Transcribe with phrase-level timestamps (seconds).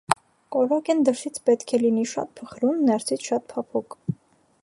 [0.53, 3.99] Կորոկեն դրսից պետք է լինի շատ փխրուն, ներսից շատ փափուկ։